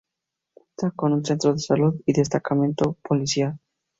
[0.55, 3.59] Cuenta con un centro de salud y destacamento policial.